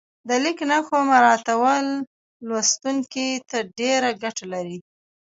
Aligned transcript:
د 0.27 0.29
لیک 0.43 0.59
نښو 0.69 0.97
مراعاتول 1.09 1.85
لوستونکي 2.47 3.27
ته 3.49 3.57
ډېره 3.79 4.09
ګټه 4.23 4.45
لري. 4.53 4.77